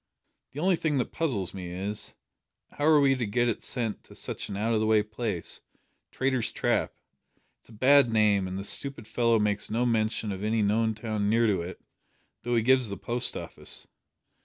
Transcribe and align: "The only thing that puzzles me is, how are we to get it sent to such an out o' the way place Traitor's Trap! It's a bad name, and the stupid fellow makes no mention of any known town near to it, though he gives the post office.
"The 0.53 0.59
only 0.59 0.77
thing 0.77 0.97
that 0.97 1.11
puzzles 1.11 1.53
me 1.53 1.69
is, 1.71 2.15
how 2.71 2.85
are 2.87 2.99
we 2.99 3.13
to 3.13 3.25
get 3.27 3.47
it 3.47 3.61
sent 3.61 4.03
to 4.05 4.15
such 4.15 4.49
an 4.49 4.57
out 4.57 4.73
o' 4.73 4.79
the 4.79 4.87
way 4.87 5.03
place 5.03 5.61
Traitor's 6.09 6.51
Trap! 6.51 6.91
It's 7.59 7.69
a 7.69 7.73
bad 7.73 8.09
name, 8.09 8.47
and 8.47 8.57
the 8.57 8.63
stupid 8.63 9.07
fellow 9.07 9.37
makes 9.37 9.69
no 9.69 9.85
mention 9.85 10.31
of 10.31 10.43
any 10.43 10.63
known 10.63 10.95
town 10.95 11.29
near 11.29 11.45
to 11.45 11.61
it, 11.61 11.79
though 12.41 12.55
he 12.55 12.63
gives 12.63 12.89
the 12.89 12.97
post 12.97 13.37
office. 13.37 13.85